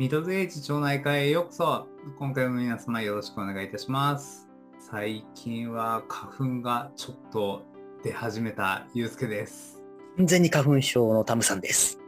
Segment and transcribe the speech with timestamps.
[0.00, 1.86] ミドルエイジ町内会へようこそ。
[2.18, 4.48] 今回も皆様よろしくお願いいたします。
[4.78, 7.66] 最近は花粉がちょっと
[8.02, 9.82] 出始めたゆうすけです。
[10.16, 12.00] 完全に花粉症のタムさんです。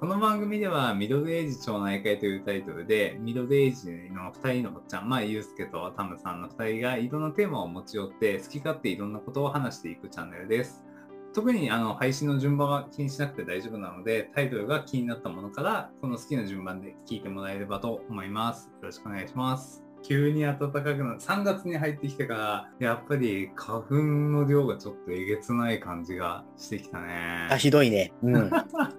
[0.00, 10.85] この番組ではミドルエイジ町内会というタイトルで、ミドルエイジの2人のおっちゃん、まあゆうすけとタムさんの2人がいろんなテーマを持ち寄って好き勝手いろんなことを話していくチャンネルです。
[11.36, 18.70] 特にあの配信の順番は気にしなくて大丈夫なので、タイトルが気になったものから、この好きな順番で聞いてもらえればと思います。
[18.80, 19.84] よろしくお願いします。
[20.02, 21.20] 急に暖かくなる。
[21.20, 27.48] 3月に入ってきてから、やっぱり花粉の量がちょっとえげつない感じがしてきたね。
[27.50, 28.14] あ、ひどいね。
[28.22, 28.50] うん。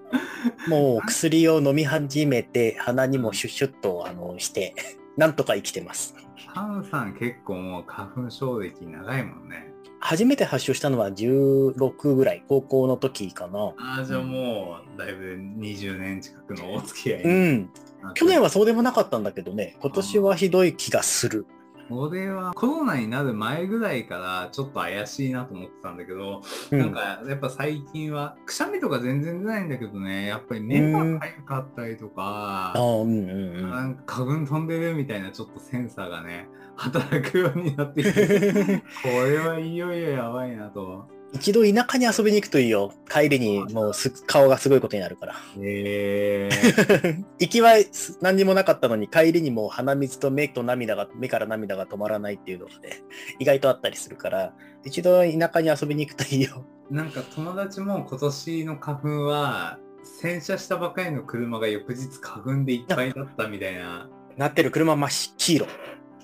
[0.70, 4.76] もう薬を飲み始めて、鼻にもシュッシュッとあのして、
[5.18, 6.14] なんとか生きてます。
[6.54, 9.74] タンさん結構もう花粉症歴長いもんね。
[10.08, 13.74] 初めて発症したのは16ぐらい、高校の時かな。
[13.78, 17.70] ああ、じゃあもう、だいぶ20年近くのお付き合いにうん。
[18.14, 21.46] 去年はそうでもなかったんだけどね、今年はひどい気がする。
[21.90, 26.80] 俺はコロナになる前ぐらいからちょっと怪しいなと思ってたんだけど、うん。
[26.80, 33.72] なんかやっぱ最近はくしゃみとか全然出ないんだけどねやっぱり目がかゆかったりとかあ、うんうんうん。
[33.72, 41.06] なんか花粉飛んでるみたいなちょっとセンサーがね働くようになってきて これはいよいよやばいなと。
[41.34, 42.94] 一度田舎に遊びに行くといいよ。
[43.10, 45.36] 帰りにもうす顔がすごいことになるから。
[45.60, 47.74] えー、 行きは
[48.22, 53.02] 何にもなかったのに帰りにもう鼻水と目と涙が目から涙が止まらないっていうのがね
[53.40, 54.54] 意外とあったりするから
[54.86, 65.68] 一度田舎に遊びに行くといいよなんか友達も今年の花粉は洗車したばかりの車が翌日花粉でいっぱいだったみたいななってる車真っ黄色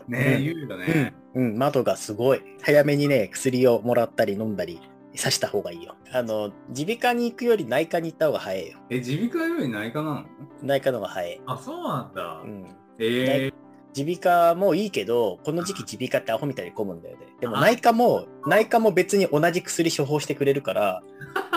[0.07, 0.43] ね、うん。
[0.43, 1.13] 言うよね。
[1.35, 2.41] うん、うん、窓がすごい。
[2.61, 4.79] 早めにね薬をもらったり飲んだり
[5.15, 5.95] さした方がいいよ。
[6.11, 8.79] あの耳鼻科に行くより内科に行った方が早いよ。
[8.89, 10.25] え、耳鼻科より内科なの？
[10.61, 12.41] 内科の方が早い、あ、そうなんだ。
[12.43, 12.65] うん、
[12.99, 13.51] え。
[13.51, 13.53] ー、
[13.95, 17.27] 耳鼻科もいいけどこの時期耳鼻科ってアホみたいに混むんだよね。
[17.41, 21.01] でもあ内科も内科も別に同じ薬処方してくれるから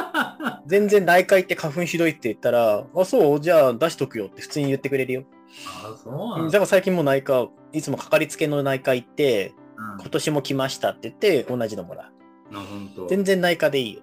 [0.66, 3.40] 全然内科行って花粉ひどいって言ったら、あ、そう？
[3.40, 5.24] じゃあ出しとくよって普通に言ってくれるよ。
[5.66, 6.52] あ、そうなうんんだ。
[6.52, 13.08] だから最近も内科、いつもかかりつけの内科行って、うん今年も来ましたって言って同じのもらう。
[13.08, 14.02] 全然内科でいいよ。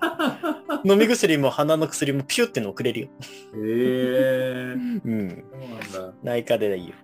[0.84, 3.08] 飲み薬も鼻の薬もピュっての送れるよ。
[3.54, 5.44] えー、うん。
[5.50, 6.14] そうなんだ。
[6.22, 6.94] 内科でいいよ。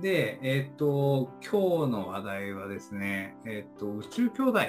[0.00, 4.60] で、えっ、と、今日の話題はですね、えっ、と、宇宙兄弟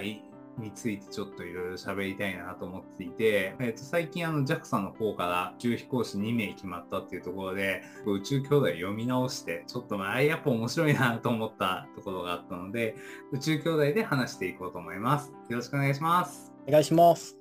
[0.58, 12.96] についてちょっといろいろ喋りたいなと思っていて、えっ、と、最近あの JAXA の方から宇宙飛行士2名決まったっていうところで、宇宙兄弟読み直して、ちょっとまあ、やっぱ面白いなと思ったところがあったので、
[13.32, 15.32] 宇宙兄弟で話していこうと思います。
[15.50, 16.54] よろしくお願いします。
[16.68, 17.37] お願いします。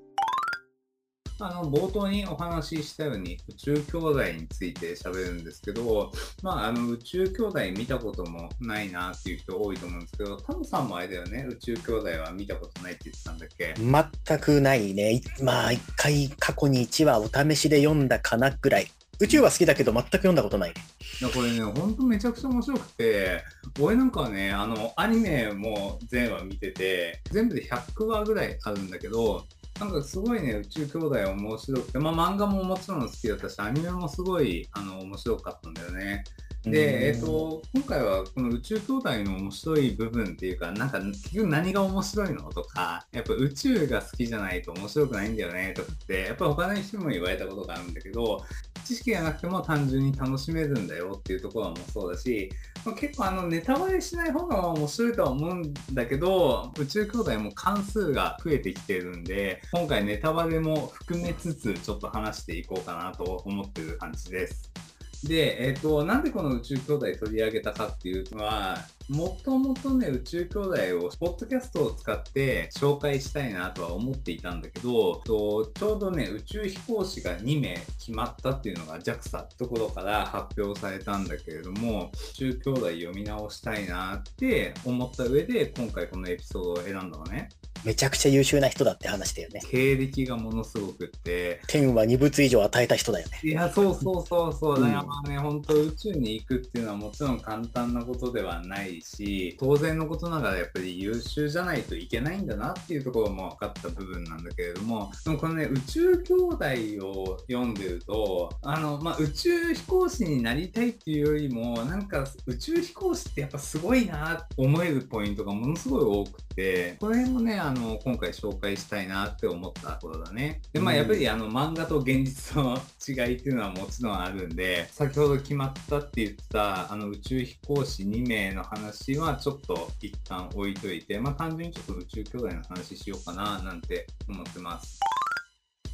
[1.38, 6.10] あの冒頭にお話ししたように宇宙兄弟について喋るんですけど、
[6.42, 13.74] まあ、あの宇宙兄弟見たこともないなっていう人多いと思うんですけど、タムさんもあれだよね、宇宙兄弟は見たことないって言ってたんだっけ？
[13.76, 15.12] 全くないね。
[15.12, 18.90] いまあ、一回過去に1話お試しで読んだかなぐらい。
[19.18, 20.70] 宇宙は好きだけど全く読んだことない。
[20.70, 23.42] いやこれね、ほんとめちゃくちゃ面白くて、
[23.80, 29.46] 俺なんかはね、あの、アニメも全話見てて、全部で100話ぐらいあるんだけど、
[29.78, 36.24] なんかすごいね、宇宙兄弟面白くて、まあ漫画ももちろん好きだったし、アニメもすごいあの面白かったんだよね。
[36.66, 48.44] で、えっ、と、今回はこの宇宙兄弟の面白い部分っていうか、なんか結局何が面白いのとか、やっぱ宇宙が好きじゃないと面白くないんだよねとかって、やっぱ他の人も言われたことがあるんだけど、
[48.84, 52.50] 知識がなくても単純に楽しめるんだよっていうところもそうだし、
[52.84, 64.85] まあ、結構あのネタバレしない方が面白いとは思うんだけど、宇宙兄弟も関数が増えてきてるんで、今回ネタバレも含めつつちょっと話していこうかなと思ってる感じです。
[65.26, 68.78] で、えっ、と、なんでこの宇宙兄弟取り上げたかっていうのは、
[69.08, 87.48] もともとね、宇宙兄弟を、ポッドキャストを使って紹介したいなとは思っていたんだけど、とちょうどね、宇宙飛行士が2名決まったっていうのが JAXA ってところから発表されたんだけれども、宇宙兄弟読み直したいなって思った上で、今回このエピソードを選んだのね。
[87.86, 89.60] めちゃくちゃ優秀な人だって話だよね。
[89.70, 93.38] 経歴がものすごくって、天は二物以上与えた人だよね。
[93.44, 94.76] いや、そうそうそうそう。
[94.76, 106.64] うんだからまあね、本当宇宙に行くっていうのはもちろん簡単なことではないし、当然のことながらやっぱり優秀じゃないといけないんだなっていうところも分かった部分なんだけれども、でもこのね、宇宙兄弟
[107.06, 120.60] を読んでると、あの、まあ、宇宙飛行士になりたいっていうよりも、なんか宇宙飛行士ってやっぱすごいなって思えるポイントがものすごい多くて、これもね、あの今回紹介したいなって思ったところだね。
[120.72, 135.00] でまあやっぱりあの漫画と現実の違いっていうのはもちろんあるんで先ほど決まったって言ったあの宇宙飛行士2名の話はちょっと一旦置いといてまあ単純にちょっと宇宙兄弟の話しようかななんて思ってます。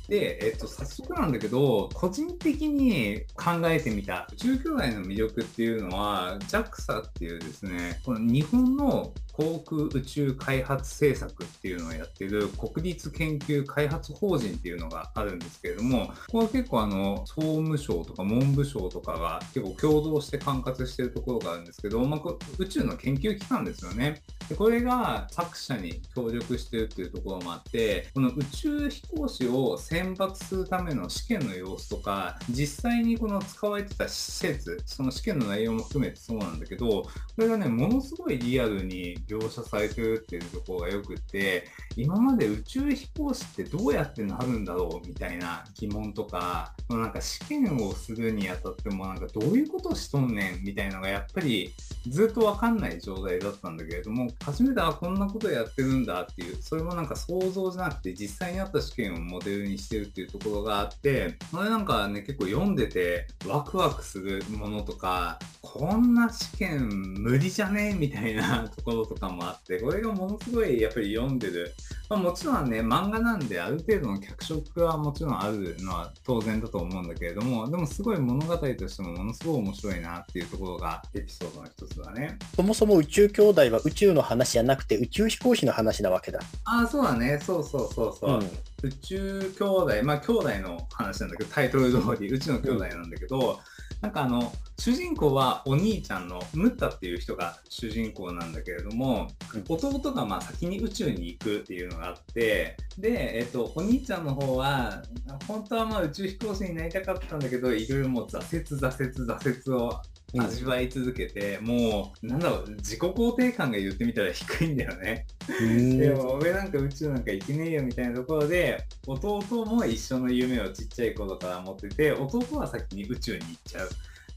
[0.08, 22.20] で、えっと、早速なんだけど、個人的に考えてみた宇宙兄弟の魅力っていうのは、JAXA っていうですね、この日本の航空宇宙開発政策っていうのをやってる国立研究開発法人っていうのがあるんですけれども、ここは結構あの、総務省とか文部省とかが結構共同して管轄してるところがあるんですけど、まあ、
[22.58, 24.22] 宇宙の研究機関ですよね。
[24.48, 51.72] でこれが作者に協力してるっていうところもあって、この宇宙飛行士を選抜するための試験の様子とか、実際にこの使われてた施設、その試験の内容も含めてそうなんだけど、これがね、ものすごいリアルに描写されてるっていうところがよくて、今まで宇宙飛行士ってどうやってなるんだろうみたいな疑問とか、なんか試験をするにあたってもなんかどういうことしとんねんみたいなのがやっぱり
[52.08, 65.38] ずっとわかんない状態だったんだけれども、初めてあこんなことやってるんだっていう、それもなんか想像じゃなくて実際にあった試験をモデルにしてるっていうところがあって、これなんかね結構読んでてワクワクするものとか、
[65.72, 66.86] こんな試験
[67.22, 67.96] 無理じゃね？
[67.98, 71.72] みたいな ところとかもあって、これがものすごいやっぱり読んでる。
[72.10, 82.38] まあ、もちろんね、漫画なんである程度の脚色はもちろんあるのは当然だと思うんだけれども、でもすごい物語としてもものすごい面白いなっていうところがエピソードの一つだね。
[82.54, 86.40] そもそも宇宙兄弟は宇宙の話じゃなくて宇宙飛行士の話なわけだ。
[86.64, 87.40] ああ、そうだね。
[87.42, 88.38] そうそうそうそう。
[88.40, 88.50] うん
[88.84, 93.60] 宇宙兄弟、まあ兄弟の話なんだけど、タイトル通り宇宙の兄弟なんだけど、
[94.02, 99.28] なんかあの、主人公はお兄ちゃんのムッタっていう人が主人公なんだけれども、
[99.68, 105.04] 弟がまあ先に宇宙に行くっていうのがあって、で、えっと、お兄ちゃんの方は、
[105.46, 110.02] 本当はまあ宇宙飛行士になりたかったんだけど、いろいろもう挫折、挫折、挫折を
[110.38, 115.26] 味わい続けて、もう、なんだろう、自己肯定感が言ってみたら低いんだよね。
[115.60, 123.88] うんでも俺なんか宇宙なんか行けねえよみたいなところで弟も一緒の夢をちっちゃい頃から持ってて弟は先に宇宙に行っちゃう。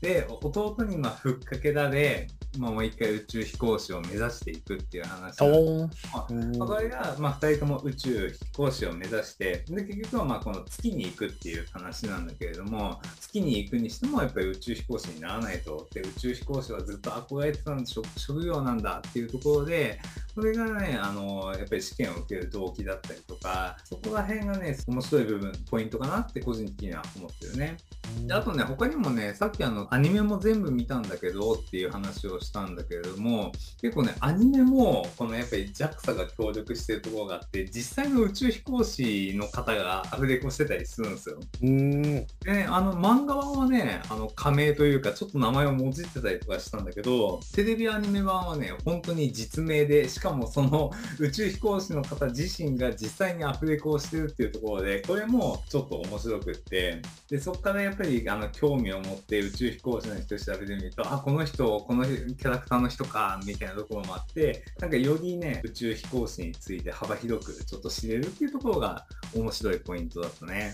[0.01, 2.27] で弟にまあふっかけられ、
[2.57, 15.87] まあ、もう一回宇宙飛行士を目指していくっていう話トなんだーンうんまあこれが、まあ、2人とも宇宙飛行士を目指してで結局はまあこの月に行くっていう話なんだけれども月に行くにしてもやっぱり宇宙飛行士にならないと。
[15.93, 19.99] で宇宙飛行士はずっと憧れてたん職職業なんだっていうところで
[20.33, 27.77] それがねあのやっぱり試験を受ける動機だったりとかそこら辺がね面白い部分ポイントかなって個人的には思ってるね。
[28.25, 33.51] であとね、他にもね、さっきあの、アニメも全部見たんだけどっていう話をしたんだけれども、
[33.81, 41.39] 結構ね、アニメも、このやっぱり JAXA が協力してるところがあって、実際の宇宙飛行士の方がアフレコしてたりするんですよ。
[41.63, 69.05] うんでね、あの、漫画版はね、あの、仮名というか、ちょっと名前をもじってたりとかしたんだけど、テレビアニメ版はね、本当に実名で、しかもその宇宙飛行士の方自身が実際にアフレコをしてるっていうところで、これもちょっと面白くって、で、そこからやっぱり、あの、興味を持って宇宙飛飛行士の人調べてみると、あ、この人、このキャラクターの人か、みたいなところもあって、なんかよりね、宇宙飛行士について幅広くちょっと知れるっていうところが
[69.35, 70.73] 面白いポイントだったね。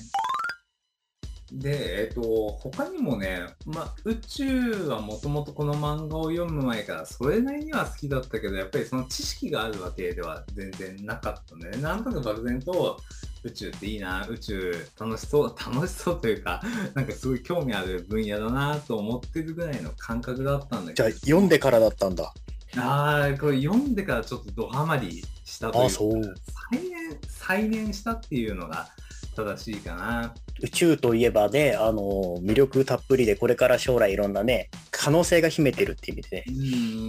[1.51, 2.21] で、えっと、
[2.61, 11.81] 他にもね、まあ、宇宙はもともとこの漫画を読む前からそれなりには好きだったけど、やっぱりその知識があるわけでは全然なかったね。
[11.81, 13.01] なんとなく漠然と
[13.43, 16.61] 宇宙っていいな、宇宙楽しそう、楽しそうというか、
[16.93, 21.09] なんかすごい興味ある分野だなと思ってるぐらいの感覚だったんだけど。
[21.09, 22.33] じゃあ読んでからだったんだ。
[22.77, 26.35] ああ、これ読んでからちょっとドハマりしたというあ、か、そう。
[26.71, 28.89] 再燃、再燃したっていうのが
[29.35, 30.33] 正しいかな。
[30.61, 36.43] 宇宙といえばね、あの、魅力たっぷりで、これから将来いろんなね、可能性が秘めてるっていう意味でね。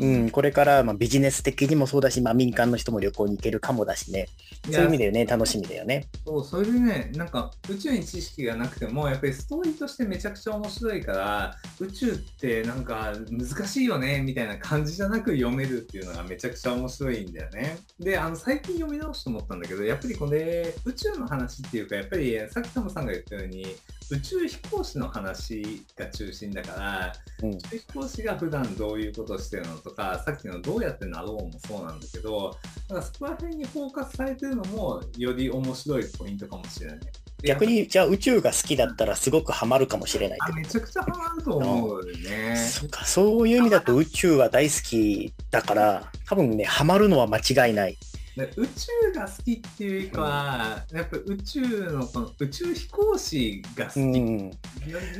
[0.00, 4.28] ううん、これから、まあ、ビジネス的にもそうだし、まあ、民間の人も旅行に行けるかもだしね。
[4.71, 6.06] そういう意味でね、楽しみだよね。
[6.25, 17.78] そう、それでね、なんか宇宙に知識がなくても、やっぱりストーリーとしてめちゃくちゃ面白いから、宇宙ってなんか難しいよね、みたいな感じじゃなく読めるっていうのがめちゃくちゃ面白いんだよね。
[17.99, 23.67] で、あの、最近読み直して思ったんだけど、やっぱりこれ、宇宙の話っていうか、やっぱりさっきタムさんが言ったように、
[24.11, 32.57] 宇宙飛行士の話が中心だから、うん宇宙飛行士が普段どういうことしてるのとか、さっきのどうやってなろうもそうなんだけど、
[32.89, 36.99] なんかそこら辺にフォーカスされてるのも、より面白いポイントかもしれない。
[37.43, 42.57] で逆に、じゃあ宇宙が好きだったらすごくハマるかもしれないってあめちゃくちゃハマると思うよね。
[42.57, 47.99] そっか、そういう意味だと宇宙は大好きだから、多分ね、ハマるのは間違いない。
[48.37, 54.51] で宇宙が好きっていうかは、やっぱ宇宙のこの宇宙飛行士が好きうん。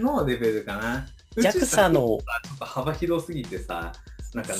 [0.03, 1.07] のレベルかな。
[1.37, 3.93] 宇宙がちょっと幅広すぎてさ、
[4.35, 4.59] なんかな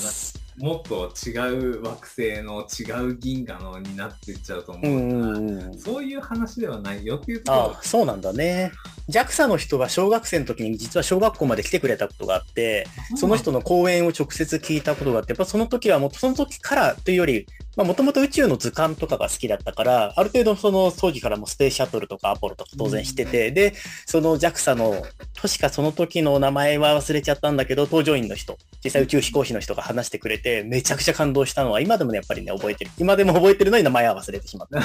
[0.57, 1.31] もっと違
[1.79, 5.79] う惑星の違う銀河のになってっちゃうと思ううから、んうんうん。
[5.79, 8.71] そういう話ではないよっていうところああ、そうなんだね。
[9.09, 17.45] JAXA の人が小学生の時に実は小学校まで来てくれたことがあって、その人の講演を直接聞いたことがあって、やっぱその時はもうその時からというより、
[17.75, 23.73] まあもともと宇宙の図鑑とかが好きだったから、ある程度その当時からもスペースシャトルとかアポロとか当然知ってて、で、
[24.05, 25.03] その JAXA の、
[25.41, 32.91] 確かその時の名前は忘れちゃったんだけど、搭乗員の人、実際宇宙飛行士の人が話してくれて、めちゃくちゃ感動したのは今でもね、やっぱりね、覚えてる。
[32.97, 34.79] 今でも覚えてるのに名前は忘れてしまった。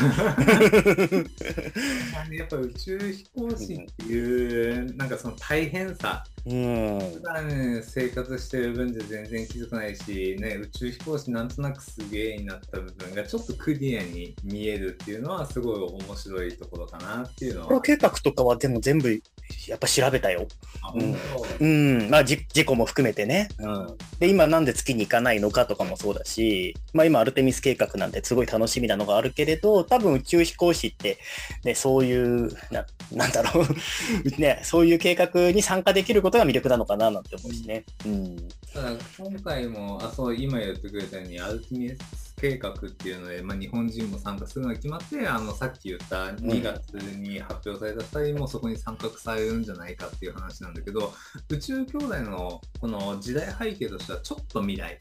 [2.33, 6.99] やっぱ宇宙飛行士っていう、なんかその大変さ、うん。
[6.99, 17.81] 普段生活してる分じゃ全然気づかないし、ね、宇宙飛行士なんとなくすげえになった部分がちょっとクリアに見えるっていうのはすごい面白いところかなっていうのは。
[17.81, 19.21] 計画とかはでも全部
[19.69, 20.47] やっぱ調べたよ。
[20.83, 22.11] あうん本うん。
[22.11, 23.49] まあじ事故も含めてね。
[23.59, 23.97] うん。
[24.19, 31.19] で、今なんで月に行かないのかとかもそうだし、まあ今アルテミス計画なんてすごい楽しみなのがあるけれど、多分宇宙飛行士って、
[31.65, 33.67] ね、そういう、な、なんだろう。
[34.41, 37.85] ね、そういう計画に参加できることが魅力なのかななんて思うしね。
[38.07, 38.37] うん。
[38.73, 51.13] ただ今回も、あ、そう、今言ってくれたように、アルティミス計画っていうので、まあ、日本人も参加するのが決まって、あの、さっき言った2月に発表された2人もそこに参画されるんじゃないかっていう話なんだけど、
[51.49, 54.97] 宇宙兄弟のこの時代背景としてはちょっと未来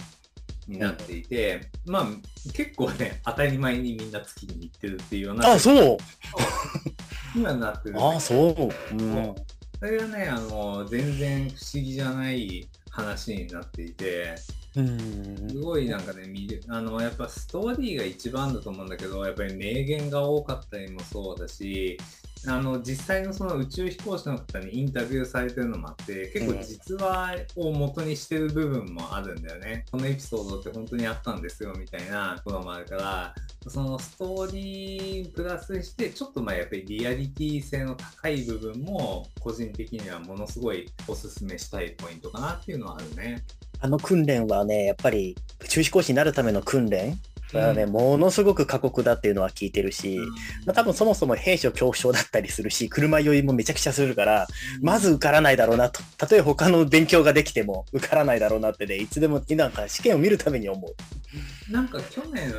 [0.67, 2.05] になっていて、まあ、
[2.53, 5.97] 結構ね、当たり前にみんな月に行ってるっていうような、あ、そう。
[7.35, 8.95] 今なってるあ、そう。
[8.95, 9.35] うん。
[9.79, 15.59] それがね、あの、全然不思議じゃない話になっていて、うんす。
[15.59, 16.23] ごいなんかね、
[16.69, 21.97] あの、やっぱストーリーが一番だと思うんだけど、やっぱり名言が多かったりもそうだし、
[22.45, 29.85] あの、実際のその宇宙飛行士の方にインタビューされてるのもあって、結構実話を元にしてる部分もあるんだよね。
[29.91, 33.35] このエピソードって本当にあったんですよ、みたいなこともあるから、
[33.67, 43.43] そのストーリープラスして、ちょっとまあやっぱりリアリティ性の高い部分も、個人的にはものすごいおすすめしたいポイントかなっていうのはあるね。
[43.79, 47.19] あの訓練はね、やっぱり宇宙飛行士になるための訓練
[47.53, 50.19] はね、うんものすごく過酷だっていうのは聞いてるし、
[50.65, 54.47] まあ、多分そもそも兵所恐怖症だったりするし、車酔いもめちゃくちゃするから、
[54.81, 56.01] まず受からないだろうなと。
[56.17, 61.71] たとえ他の勉強ができても受からないだろうなってね、いつでもなんか試験を見るために思う。
[61.71, 62.51] なんか去年、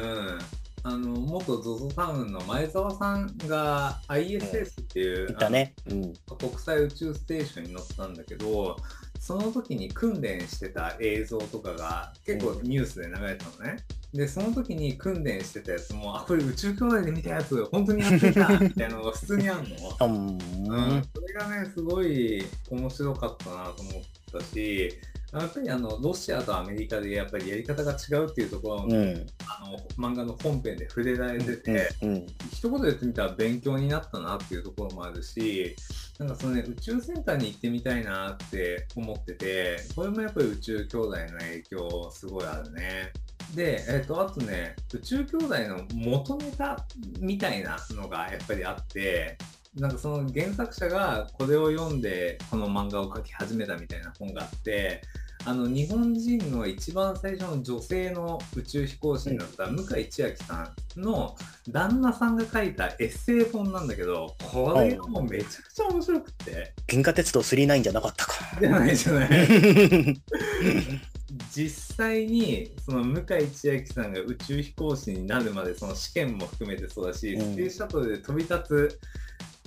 [0.83, 5.75] あの、元 ZOZO タウンの前澤さんが ISS っていう、いたね。
[5.91, 6.15] うん。
[6.39, 8.77] 国際宇宙ステーションに乗ったんだけど、
[9.19, 13.85] その時に訓練してた映像とかが結構ニュースで流れたのね。
[14.15, 19.77] で、その時に訓練してたやつも、あ、これ宇宙兄弟で見たやつ、本当にやってたみたいなのが普通にあるの。
[20.01, 21.03] ううんん。
[21.15, 24.99] それがね、すごい面白かったなと思ったし、
[25.33, 29.27] やっぱりあの、ロシアとアメリカでやっぱりやり方が違うっていうところも、うん。
[29.47, 32.27] あの、漫画の本編で触れられてて、うん。
[32.51, 35.77] 一言で言ってみたら勉強になったなっていうところもあるし、
[36.19, 43.13] なんかそのね、宇宙センターに行ってみたいなって思ってて、これもやっぱり宇宙兄弟の影響すごいあるね。
[43.55, 46.87] で、えっ、と、あとね、宇宙兄弟の元ネタ
[47.21, 49.37] みたいなのがやっぱりあって、
[49.79, 55.03] なんかその原作者がこれを読んでこの漫画を描き始めたみたいな本があって、
[55.45, 61.37] あの日本人の一番最初の女性の宇宙飛行士になった向井千秋さんの
[61.69, 66.73] 旦那さんが書いたエッセイ本なんだけど、これがもうめちゃくちゃ面白くて。
[66.89, 68.35] 銀河鉄道39じゃなかったか。
[68.61, 69.31] じゃないじゃない。
[71.55, 79.01] 実際にその向井千秋さんが宇宙飛行士になるまでその試験も含めてそうだし、うんスペースシャトルで飛び立つ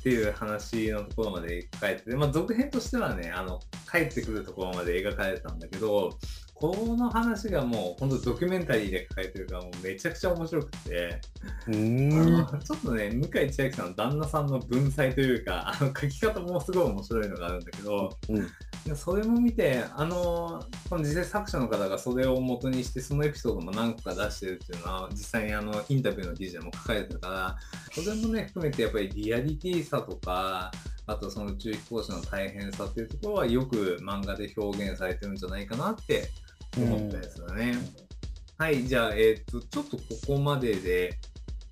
[0.01, 6.17] っていう話のところまで書かれてて、まあ、続編としてはねあの帰ってくるところまで描かれてたんだけど
[6.55, 11.21] この話がもう本当ドキュメンタリーで書かれてるからもうめちゃくちゃ面白くて、
[11.69, 12.09] ん。
[12.09, 18.47] のちょっとね向井千秋さんの旦那さんの文才というかあの書き方もすごい面白いのがあるんだけど、うん。
[18.85, 27.57] でそれも見て、あの、この実際作者の方がそれを元にして、そのエピソードも何個か出してるっていうのは、実際にあの、インタビューの記事でも書かれてたから、
[27.91, 30.71] それもね、含めてやっぱりリアリティさとか、
[31.05, 36.29] あとその宇宙飛行士の大変さっていうところはよく漫画で表現されてるんじゃないかなって
[36.77, 37.77] 思ったやつだね。
[38.57, 41.19] はい、じゃあ、えっ、と、ちょっとここまでで、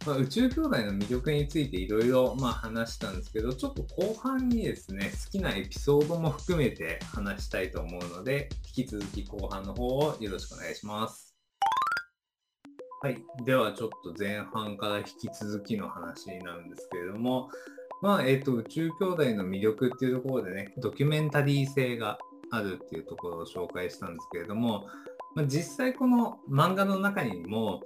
[0.05, 11.35] まあ、宇宙兄弟の魅力についていろいろ話したんですけど、ちょっと後半にですね、好きなエピソードも含めて話したいと思うので、引き続き後半の方をよろしくお願いします。
[13.01, 13.17] はい。
[13.45, 17.49] ではちょっと前半から引き続きの話になるんですけれども、
[18.01, 22.17] まあ、えっ、と、宇宙兄弟の魅力っていうところでね、ドキュメンタリー性が
[22.51, 24.87] あるっていうところを紹介したんですけれども、
[25.35, 27.81] まあ、実際この漫画の中にも、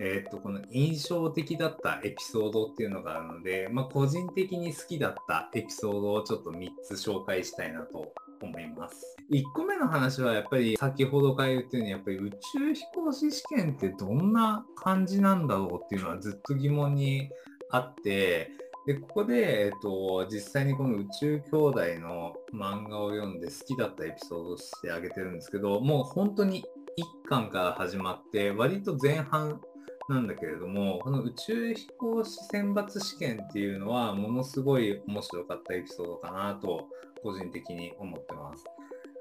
[0.00, 8.12] えっ、と、この印象的だったエピソードっていうのがあるので、まあ、個人的に好きだったエピソードをちょっと3つ紹介したいなと
[8.42, 9.16] 思います。
[9.30, 17.28] 1個目の話はやっぱり先ほどから言ってるようにやっぱり宇宙飛行士試験ってどんな感じなんだろうっていうのはずっと疑問に
[17.70, 18.50] あって、
[18.86, 26.64] で、ここで、えっと、実際にこの宇宙兄弟の漫画を読んで好きだったエピソードとしてあげてるんですけど、もう本当に
[26.98, 29.60] 1巻から始まって、割と前半
[30.08, 36.88] なんだけれども、この宇宙飛行士選抜試験っていうのは、ものすごい面白かったエピソードかなと、
[37.22, 38.64] 個人的に思ってます。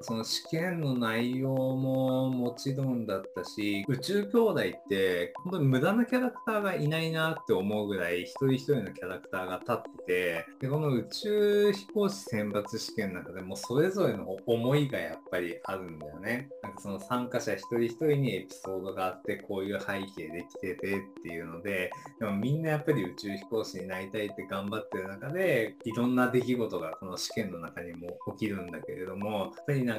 [0.07, 16.47] その試験の内容ももちろんだったし、宇宙兄弟って本当に無駄なキャラクターがいないなって思うぐらい一人一人のキャラクターが立ってて、で、この宇宙飛行士選抜試験の中でもそれぞれの思いがやっぱりあるんだよね。
[16.63, 29.96] なんかその参加者一人一人にエピソードがあって、こういう背景で来ててっていうので、でもみんなやっぱり宇宙飛行士になりたいって頑張ってる中で、いろんな出来事がこの試験の中にも起きるんだけれども、やっぱりなん、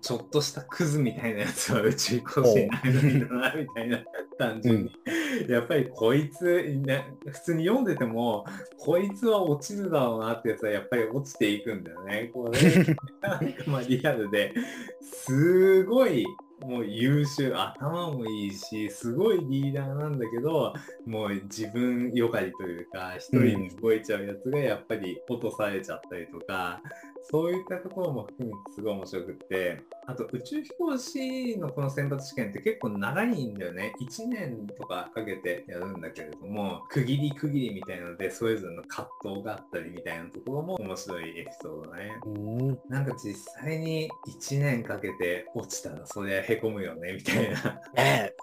[0.00, 3.98] ちょっとしたクズみたいなやつは宇宙飛行士になれないんだな、みたいな、
[4.38, 4.92] 単純に。
[5.48, 8.44] やっぱりこいつ、ね、普通に読んでても、
[8.78, 12.30] こいつは落ちるだろうなってやつはやっぱり落ちていくんだよね。
[12.32, 12.60] これ、
[13.20, 14.54] なんかまあリアルで、
[15.02, 16.24] すごい
[16.60, 20.72] もう優秀、頭もいいし、すごいリーダーなんだけど、
[21.04, 26.80] もう自分よがりというか、一人に動いちゃうやつがやっぱり落とされちゃったりとか、
[27.30, 33.92] そういったところも含めてすごい面白くって、あと宇宙飛行士のこの選抜試験って結構長いんだよね。
[34.00, 42.12] 1年とかかけてやるんだけれども、区切り区切りみたいなので、それぞれの葛藤があったりみたいなところも面白いエピソードだね。
[42.26, 42.78] うん。
[42.88, 47.80] なんか実際に1年かけて落ちたらそりゃへこむよね、みたいな。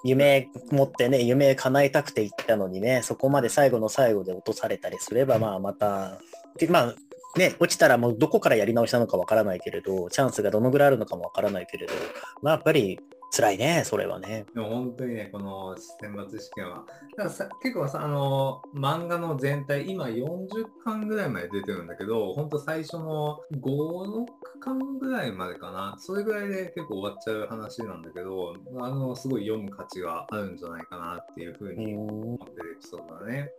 [0.04, 6.20] 夢持ってね、夢叶えたくて行ったのにね、そこまで最後の最後で落とされたりすれば、まあまた、
[6.58, 6.96] でまあ
[7.38, 11.94] ね、落ちたらもうどこからやり直しなのかわからないけれど、チャンスがどのぐらいあるのかもわからないけれど、
[12.42, 13.00] まあやっぱり
[13.36, 14.46] 辛いね、それはね。
[14.54, 16.86] でも本当にね、この選抜試験は、
[17.18, 20.48] だからさ結構さ、あの、漫画の全体、今40
[20.86, 24.26] 巻ぐらいまで出てるんだけど、本当最初の5、6
[24.60, 33.50] 巻ぐらいまでかな、それぐらいで結構終わっちゃう話なんだけど、あの、すごい読む価値があるんじゃないかなっていうふううにん思ってるエピソードだね。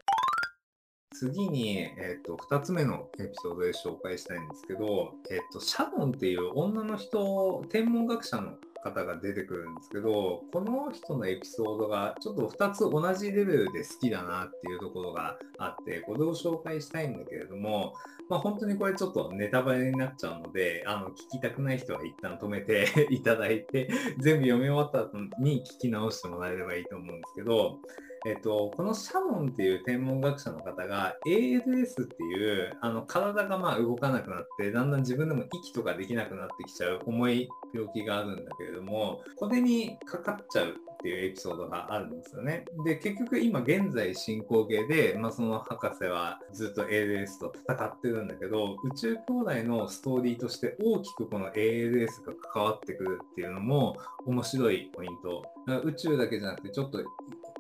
[1.15, 17.95] 次に、えっと2つ目のエピソードで紹介したいんですけど、えっとシャボンっていう女の人天文学者の方が出てくるんですけどこの人のエピソードがちょっと2つ同じレベルで好きだなっていうところがあってこれを紹介したいんだけれども、
[18.29, 27.79] まあ、本当にこれちょっとネタバレになっちゃうのであの聞きたくない人は一旦止めて いただいて全部読み終わった後に聞き直してもらえればいいと思うんですけど
[28.27, 40.73] えっと、このシャモンっていう天文学者の方が ALS っていうあの体がまあ動かなくなってだんだん自分でも息とかできなくなってきちゃう重い病気があるんだけれどもこれにかかっちゃうっ
[41.05, 42.65] ていうエピソードがあるんですよね。
[42.87, 55.43] で結局今現在進行形で、まあ、その博士はずっと ALS と戦ってるんだけど宇宙兄弟のストーリーとして大きくこの ALS が関わってくるっていうのも面白いポイント。
[55.83, 57.03] 宇宙だけじゃなくてちょっと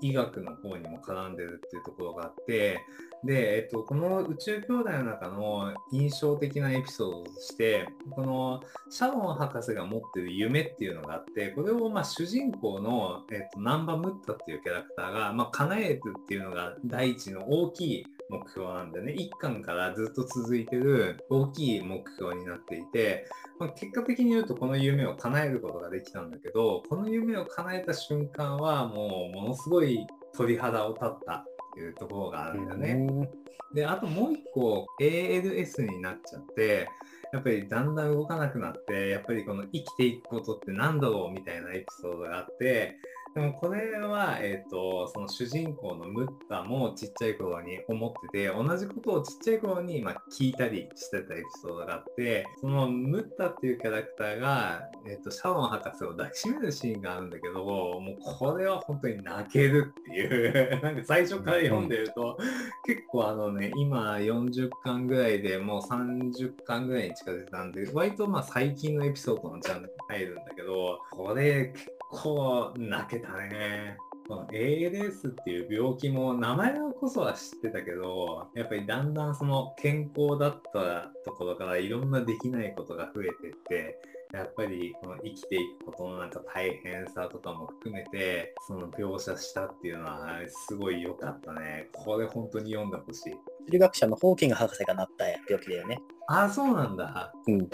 [0.04, 2.78] 医学の方にも絡んでるっていうところがあって、
[3.24, 23.26] で、えっと、この宇宙兄弟の中の印象的なエピソードとして、このシャロン博士が持ってる夢っていうのがあって、これをま主人公の、えっと、ナンバムッタっていうキャラクターが、まあ、叶えるっていうのが第一の大きい目標なんでね、一巻からずっと続いてる大きい目標になっていて、
[23.58, 30.06] まあ、結果的に言うとこの夢を叶えることができたんだけど、この夢を叶えた瞬間はもうものすごい
[30.36, 33.28] 鳥肌を立ったっていうところがあるんだよね。
[33.74, 36.88] で、あともう一個 ALS になっちゃって、
[37.32, 42.96] やっぱりだんだん動かなくなって、やっぱりこの生きていくことって何だろうみたいなエピソードがあって、
[43.34, 62.38] でもこれは、えっ、と、その主人公のムッタもちっちゃい頃に思ってて、同じことをちっちゃい頃に、まあ、聞いたりしてたエピソードがあって、そのムッタっていうキャラクターが、えっ、と、シャロン博士を抱きしめるシーンがあるんだけど、もうこれは本当に泣けるっていう、 なんか最初から読んでると、
[62.86, 73.96] 結構あのね、今40巻ぐらいでもう30巻ぐらいに近づいたんで、割とまあ最近のエピソードのジャンルに入るんだけど、これ結構泣けてたね。
[74.26, 83.98] この ALS っていう病気も名前こそは知ってたけど、やっぱりだんだんその健康だったところからいろんなできないことが増えてって、
[84.32, 91.88] やっぱりこの生きていくことのなんか大変さとかも含めて、その描写したっていうのはすごい良かったね。
[91.92, 93.32] これ本当に読んでほしい。
[93.32, 96.00] 物理学者のホーキング博士がなった病気だよね。
[96.26, 97.32] ああ、そうなんだ。
[97.46, 97.68] うん。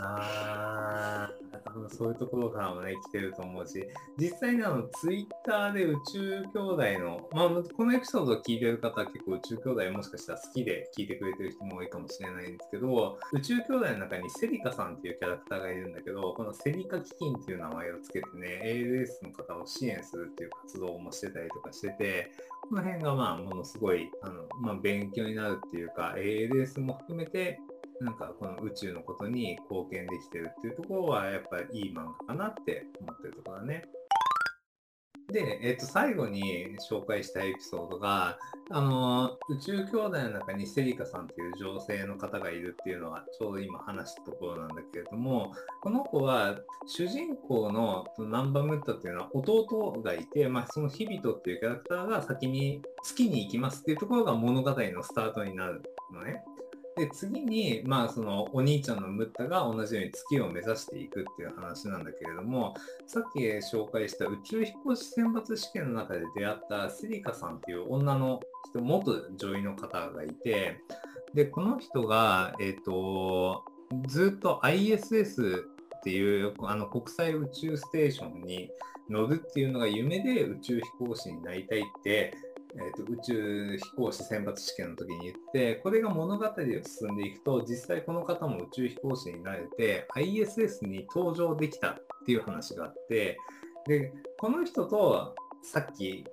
[0.00, 3.84] ああ、多分そういうところからもね、来てると思うし、
[4.16, 22.30] 実際にあの、ツイッターで宇宙兄弟の、まあ、このエピソードを聞いてる方は結構宇宙兄弟もしかしたら好きで聞いてくれてる人も多いかもしれないんですけど、宇宙兄弟の中にセリカさんっていうキャラクターがいるんだけど、このセリカ基金っていう名前をつけてね、ALS の方を支援するっていう活動もしてたりとかしてて、
[22.68, 27.60] この辺がまあ、ものすごい、あの、まあ、勉強になるっていうか、ALS も含めて、
[28.00, 33.84] なんかこの宇宙のことに貢献できてるっていうところはやっぱいい漫画かなって思ってるところだね。
[35.32, 38.38] で、えっ、と、最後に紹介したエピソードが、
[38.70, 55.82] あの、宇宙兄弟の中にセリカさんっていう女性の方がいるっていうのは、ちょうど今話したところなんだけれども、この子は、主人公のナンバムッタっていうのは弟がいて、まあ、その日々とっていうキャラクターが先に月に行きますっていうところが物語のスタートになる
[56.12, 56.44] のね。
[56.96, 62.74] で、次に、まあ、その、お兄ちゃんのムッタが同じように月を目指していくっていう話なんだけれども、
[63.06, 70.80] さっき紹介した宇宙飛行士選抜試験の中で出会ったセリカさんっていう女の人、元女医の方がいて、
[71.34, 73.62] で、この人が、えっ、ー、と、
[74.06, 75.64] ずっと ISS
[75.98, 78.70] っていうあの国際宇宙ステーションに
[79.10, 82.34] 乗るっていうのが夢で宇宙飛行士になりたいって
[82.78, 93.38] えーと、宇宙飛行士選抜試験の時に言って、これが物語を進んでいくと、実際この方も宇宙飛行士になれて、ISS に登場できたっていう話があって、
[93.86, 96.24] で、この人とさっき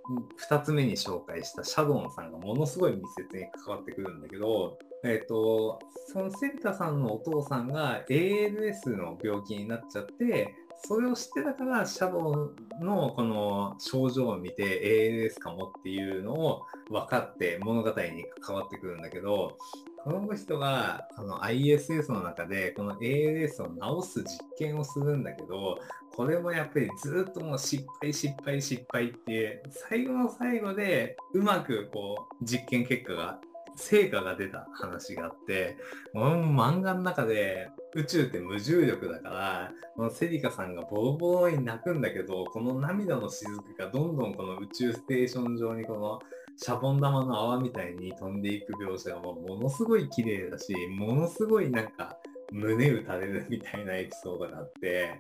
[0.49, 5.79] 2つ目に紹介したシャドンさんがものすごい密接に関わってくるんだけど、えっ、ー、と、
[6.11, 10.53] そのセリタさんのお父さんが ALS の病気になっちゃって、
[10.85, 19.57] それを知ってたから、シャドウのこの症状を見て ALS かもっていうのを分かって物語に関わってくるんだけど、
[20.03, 24.27] この人があの ISS の中でこの ALS を治す実
[24.59, 25.79] 験をするんだけど、
[26.15, 33.39] これもやっぱりずっともう失敗失敗失敗って最後の最後でうまくこう実験結果が
[33.75, 35.77] 成果が出た話があって、
[36.13, 46.19] この漫画の中で宇宙って無重力だから、このセリカさんがボロボロに泣くんだけど、この涙の雫がどんどんこの宇宙ステーション上にこの
[46.57, 52.17] シャボン玉の泡みたいに飛んでいく描写がもものすごい綺麗だし、ものすごいなんか
[52.51, 55.19] 胸打たれるみたいなエピソードがあって、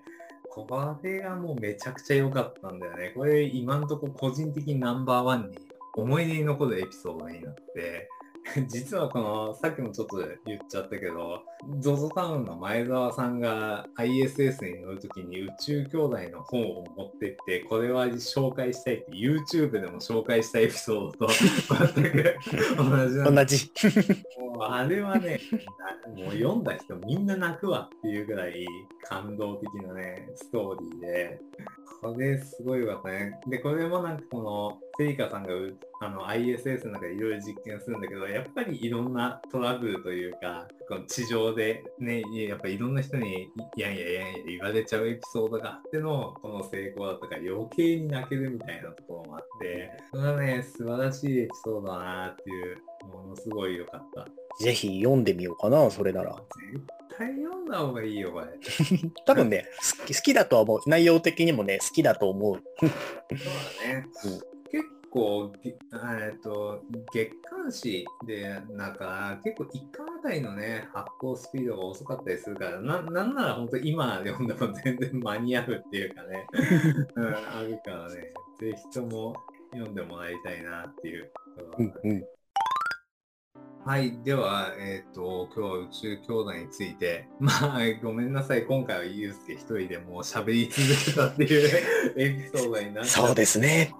[0.49, 0.67] こ
[1.01, 3.11] れがもうめちゃくちゃ良かったんだよね。
[3.15, 5.57] これ今んとこ個人的にナンバーワンに
[5.95, 8.07] 思い出に残るエピソードになって、
[8.67, 11.41] 実はこの、さっきもちょっと言っちゃったけど、
[11.79, 21.33] ZOZO タウンの前澤さんが ISS に乗るときに宇宙兄弟の本を持ってって、これは紹介したいって YouTube でも紹介したエピソードと
[21.93, 22.35] 全く
[22.77, 23.71] 同じ同じ。
[24.39, 25.39] もうあれはね、
[26.15, 28.65] もう読んだ人みんな泣くわっていうぐらい
[29.03, 31.39] 感動的なね、ストーリーで、
[32.01, 33.39] これすごいよかったね。
[33.47, 35.49] で、これもなんかこの、セリカさんが
[36.01, 54.27] あの ISS の中でいろいろ実験するんだけど、やっぱりいろんなトラブルというか、この地上でね、やっぱいろんな人にいやいやいやいや言われちゃうエピソードがあってのこの成功だったから余計に泣けるみたいなところもあって、これはね、素晴らしいエピソードだなっていう、ものすごい良かった。
[54.63, 56.35] ぜひ読んでみようかな、それなら。
[56.71, 56.81] 絶
[57.25, 58.47] 対読んだ方がいいよ、これ。
[59.25, 59.65] 多分ね
[59.99, 60.81] 好き、好きだとは思う。
[60.87, 62.61] 内容的にもね、好きだと思う。
[62.79, 64.07] そうだね。
[64.25, 64.53] うん
[65.13, 66.81] 構、えっと、
[67.13, 76.47] 月刊誌で、なんか、結構1巻あたりのね、発行スピードが遅かったりするから、ななんなら本当今読んでも全然間に合うっていうかね、
[77.15, 79.35] うん、あるからね、ぜひとも
[79.71, 81.31] 読んでもらいたいなっていう。
[81.77, 82.25] うんうん
[83.85, 84.17] はい。
[84.23, 88.65] では、えっ、ー、と、今日は宇宙兄弟について、 まあ、ごめんなさい。
[88.65, 91.69] 今回はユうスケ一人でもう喋り続けたっていう
[92.15, 93.93] エピソードになってそうですね。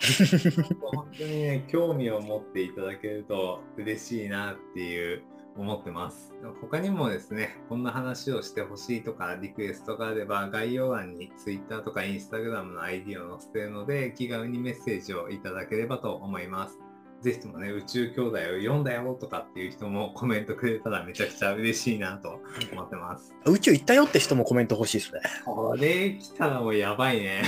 [0.80, 5.24] 本当にね、興味を持っていただけると嬉しいなっていう
[5.58, 6.34] 思ってます。
[6.62, 16.80] 他にもですね、こんな話をしてほしいとか、リクエストがあれば、概要欄に Twitter とか Instagram の ID を載せているので、気軽にメッセージをいただければと思います。
[17.24, 22.42] ぜひともね、宇宙兄弟を読んだよとかっていう人もコメントくれたらめちゃくちゃ嬉しいなと
[22.74, 23.34] 思ってます。
[23.46, 25.22] 宇宙行ったよって人もコメント欲しいですね。
[25.46, 27.44] これ来たらもうやばいね。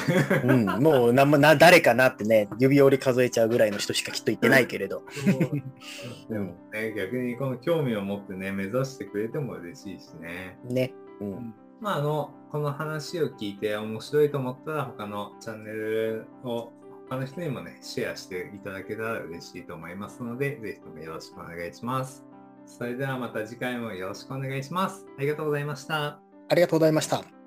[0.46, 5.04] うん、もうなな誰かなってね、指折り数えちゃうぐらいの人しかきっと言ってないけれど。
[6.30, 10.58] でもね、逆にこの興味を持ってね、目指してくれても嬉しいしね。
[10.64, 10.94] ね。
[11.20, 11.54] うん。
[11.82, 16.72] まあ、あの、この話を聞いて面白いと思ったら、他のチャンネルを
[17.10, 22.26] 他の人にもね、シェアしていただけたら嬉しいと思いますので、ぜひともよろしくお願いします。
[22.66, 25.06] それではまた次回もよろしくお願いします。
[25.18, 26.20] ありがとうございました。
[26.50, 27.45] ありがとうございました。